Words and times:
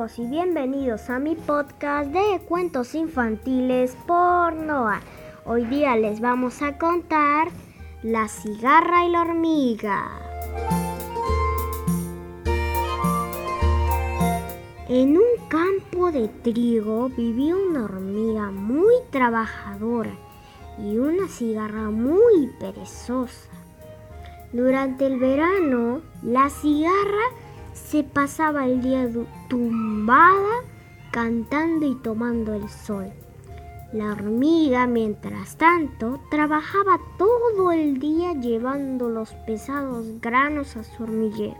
y 0.00 0.26
bienvenidos 0.26 1.10
a 1.10 1.18
mi 1.18 1.34
podcast 1.34 2.10
de 2.10 2.40
cuentos 2.48 2.94
infantiles 2.94 3.94
por 4.06 4.54
Noah. 4.54 5.02
Hoy 5.44 5.66
día 5.66 5.94
les 5.94 6.22
vamos 6.22 6.62
a 6.62 6.78
contar 6.78 7.48
La 8.02 8.26
cigarra 8.26 9.04
y 9.04 9.10
la 9.10 9.20
hormiga. 9.20 10.08
En 14.88 15.18
un 15.18 15.48
campo 15.50 16.10
de 16.10 16.28
trigo 16.28 17.10
vivía 17.10 17.54
una 17.54 17.84
hormiga 17.84 18.50
muy 18.50 18.94
trabajadora 19.10 20.12
y 20.78 20.96
una 20.96 21.28
cigarra 21.28 21.90
muy 21.90 22.50
perezosa. 22.58 23.50
Durante 24.54 25.06
el 25.06 25.18
verano, 25.18 26.00
la 26.22 26.48
cigarra 26.48 27.49
se 27.88 28.04
pasaba 28.04 28.66
el 28.66 28.82
día 28.82 29.08
tumbada 29.48 30.62
cantando 31.10 31.86
y 31.86 31.94
tomando 31.96 32.54
el 32.54 32.68
sol. 32.68 33.12
La 33.92 34.12
hormiga, 34.12 34.86
mientras 34.86 35.56
tanto, 35.56 36.20
trabajaba 36.30 37.00
todo 37.18 37.72
el 37.72 37.98
día 37.98 38.34
llevando 38.34 39.08
los 39.08 39.32
pesados 39.46 40.20
granos 40.20 40.76
a 40.76 40.84
su 40.84 41.02
hormiguero. 41.02 41.56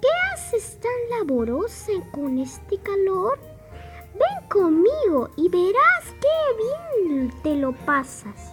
¿Qué 0.00 0.08
haces 0.32 0.78
tan 0.80 1.18
laborosa 1.18 1.92
con 2.12 2.38
este 2.38 2.78
calor? 2.78 3.40
Ven 4.12 4.48
conmigo 4.48 5.30
y 5.36 5.48
verás 5.48 6.14
qué 6.20 7.08
bien 7.08 7.32
te 7.42 7.56
lo 7.56 7.72
pasas, 7.72 8.52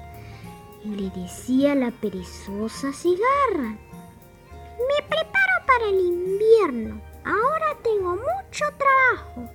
le 0.83 1.11
decía 1.11 1.75
la 1.75 1.91
perezosa 1.91 2.91
cigarra. 2.91 3.77
Me 4.79 5.07
para 5.71 5.89
el 5.89 5.99
invierno. 5.99 7.01
Ahora 7.23 7.77
tengo 7.83 8.15
mucho 8.15 8.65
trabajo. 8.77 9.49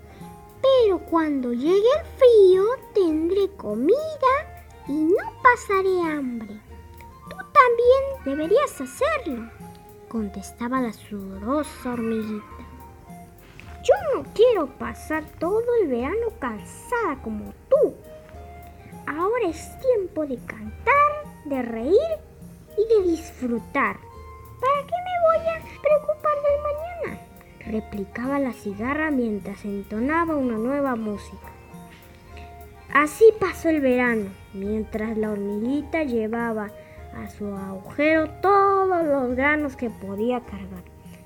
Pero 0.62 0.98
cuando 1.10 1.52
llegue 1.52 1.76
el 1.76 2.06
frío 2.16 2.64
tendré 2.94 3.48
comida 3.56 4.32
y 4.88 4.92
no 4.92 5.42
pasaré 5.42 6.00
hambre. 6.02 6.60
Tú 7.28 7.36
también 7.36 8.24
deberías 8.24 8.80
hacerlo, 8.80 9.50
contestaba 10.08 10.80
la 10.80 10.92
sudorosa 10.92 11.92
hormiguita. 11.92 12.46
Yo 13.84 13.94
no 14.14 14.24
quiero 14.34 14.66
pasar 14.78 15.24
todo 15.38 15.64
el 15.82 15.88
verano 15.88 16.28
cansada 16.40 17.20
como 17.22 17.52
tú. 17.68 17.94
Ahora 19.06 19.48
es 19.48 19.78
tiempo 19.80 20.26
de 20.26 20.36
cantar, 20.38 21.44
de 21.44 21.62
reír 21.62 22.18
y 22.76 22.94
de 22.94 23.10
disfrutar. 23.10 23.98
¿Para 25.46 25.58
qué 25.58 25.64
me 25.64 25.70
voy 25.70 25.78
a 25.78 25.82
preocupar 25.82 26.32
del 26.42 26.62
mañana? 26.62 27.26
replicaba 27.66 28.38
la 28.38 28.52
cigarra 28.52 29.10
mientras 29.10 29.64
entonaba 29.64 30.36
una 30.36 30.56
nueva 30.56 30.96
música. 30.96 31.48
Así 32.92 33.24
pasó 33.38 33.68
el 33.68 33.80
verano, 33.80 34.30
mientras 34.54 35.18
la 35.18 35.32
hormiguita 35.32 36.04
llevaba 36.04 36.70
a 37.14 37.28
su 37.30 37.46
agujero 37.46 38.30
todos 38.40 39.04
los 39.04 39.36
granos 39.36 39.76
que 39.76 39.90
podía 39.90 40.40
cargar. 40.40 40.82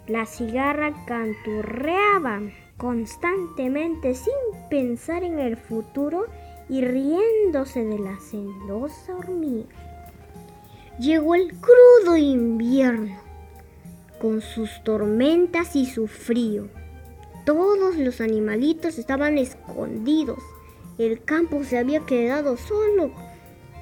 La 0.06 0.26
cigarra 0.26 0.92
canturreaba 1.06 2.40
constantemente 2.76 4.14
sin 4.14 4.34
pensar 4.68 5.22
en 5.22 5.38
el 5.38 5.56
futuro 5.56 6.26
y 6.68 6.82
riéndose 6.82 7.84
de 7.84 7.98
la 7.98 8.18
celosa 8.18 9.14
hormiga. 9.16 9.68
Llegó 10.98 11.34
el 11.34 11.52
crudo 11.54 12.16
invierno, 12.16 13.16
con 14.20 14.42
sus 14.42 14.84
tormentas 14.84 15.74
y 15.74 15.86
su 15.86 16.06
frío. 16.06 16.68
Todos 17.44 17.96
los 17.96 18.20
animalitos 18.20 18.98
estaban 18.98 19.38
escondidos. 19.38 20.38
El 20.98 21.24
campo 21.24 21.64
se 21.64 21.78
había 21.78 22.00
quedado 22.00 22.56
solo. 22.56 23.10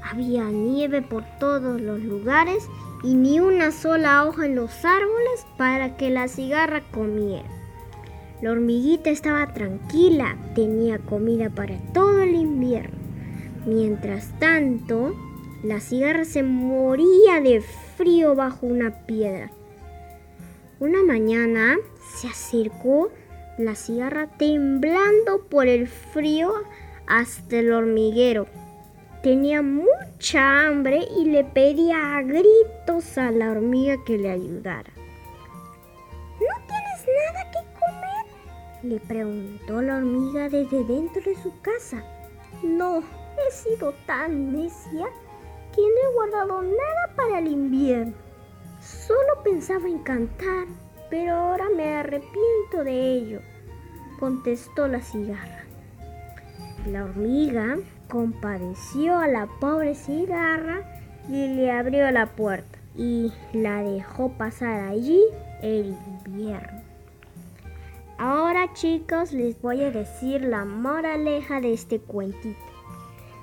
Había 0.03 0.45
nieve 0.45 1.03
por 1.03 1.25
todos 1.39 1.81
los 1.81 2.01
lugares 2.03 2.67
y 3.03 3.15
ni 3.15 3.41
una 3.41 3.73
sola 3.73 4.25
hoja 4.25 4.47
en 4.47 4.55
los 4.55 4.85
árboles 4.85 5.47
para 5.57 5.97
que 5.97 6.11
la 6.11 6.29
cigarra 6.29 6.83
comiera. 6.93 7.49
La 8.41 8.53
hormiguita 8.53 9.11
estaba 9.11 9.53
tranquila, 9.53 10.37
tenía 10.55 10.99
comida 10.99 11.51
para 11.51 11.77
todo 11.93 12.23
el 12.23 12.37
invierno. 12.37 12.97
Mientras 13.67 14.39
tanto, 14.39 15.15
la 15.65 15.81
cigarra 15.81 16.25
se 16.25 16.45
moría 16.45 17.41
de 17.43 17.61
frío 17.97 18.37
bajo 18.37 18.67
una 18.67 19.05
piedra. 19.07 19.51
Una 20.81 21.03
mañana 21.03 21.77
se 21.99 22.29
acercó 22.29 23.11
la 23.59 23.75
cigarra 23.75 24.29
temblando 24.39 25.45
por 25.51 25.67
el 25.67 25.89
frío 25.89 26.53
hasta 27.09 27.59
el 27.59 27.73
hormiguero. 27.73 28.47
Tenía 29.21 29.61
mucha 29.61 30.69
hambre 30.69 31.09
y 31.19 31.25
le 31.25 31.43
pedía 31.43 32.17
a 32.17 32.23
gritos 32.23 33.19
a 33.19 33.33
la 33.33 33.51
hormiga 33.51 33.97
que 34.05 34.19
le 34.19 34.31
ayudara. 34.31 34.93
¿No 36.39 36.67
tienes 36.69 37.07
nada 37.27 37.51
que 37.51 37.59
comer? 37.81 38.85
Le 38.85 39.01
preguntó 39.01 39.83
la 39.83 39.97
hormiga 39.97 40.49
desde 40.49 40.85
dentro 40.85 41.21
de 41.23 41.35
su 41.43 41.61
casa. 41.61 42.05
No, 42.63 43.01
he 43.01 43.51
sido 43.51 43.95
tan 44.07 44.53
necia 44.53 45.09
que 45.75 45.81
no 45.81 45.89
he 45.89 46.15
guardado 46.15 46.63
nada 46.63 47.15
para 47.17 47.41
el 47.41 47.49
invierno. 47.49 48.15
Solo 48.81 49.28
pensaba 49.51 49.89
en 49.89 49.99
cantar, 49.99 50.67
pero 51.09 51.35
ahora 51.35 51.65
me 51.75 51.95
arrepiento 51.95 52.85
de 52.85 53.13
ello, 53.13 53.41
contestó 54.21 54.89
la 54.89 55.01
cigarra. 55.01 55.65
La 56.87 57.05
hormiga 57.05 57.79
compadeció 58.11 59.17
a 59.17 59.27
la 59.27 59.47
pobre 59.59 59.95
cigarra 59.95 60.83
y 61.29 61.49
le 61.49 61.71
abrió 61.71 62.11
la 62.11 62.27
puerta 62.27 62.79
y 62.95 63.33
la 63.53 63.83
dejó 63.83 64.33
pasar 64.33 64.81
allí 64.81 65.23
el 65.63 65.97
invierno. 66.27 66.83
Ahora 68.19 68.73
chicos 68.75 69.33
les 69.33 69.61
voy 69.63 69.83
a 69.83 69.91
decir 69.91 70.43
la 70.43 70.65
moraleja 70.65 71.61
de 71.61 71.73
este 71.73 72.01
cuentito. 72.01 72.59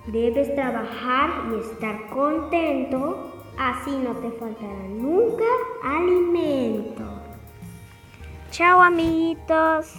Debes 0.07 0.53
trabajar 0.53 1.51
y 1.51 1.71
estar 1.71 2.09
contento, 2.09 3.34
así 3.57 3.91
no 3.91 4.11
te 4.17 4.31
faltará 4.31 4.87
nunca 4.89 5.45
alimento. 5.83 7.03
Chao 8.51 8.81
amiguitos. 8.81 9.95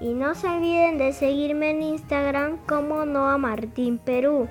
Y 0.00 0.14
no 0.14 0.34
se 0.34 0.46
olviden 0.46 0.98
de 0.98 1.12
seguirme 1.12 1.70
en 1.70 1.82
Instagram 1.82 2.58
como 2.68 3.04
Noa 3.04 3.36
Martín 3.36 3.98
Perú. 3.98 4.48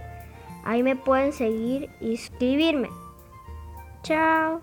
Ahí 0.65 0.83
me 0.83 0.97
pueden 0.97 1.31
seguir 1.31 1.89
y 2.01 2.15
escribirme. 2.15 2.89
Chao. 4.03 4.61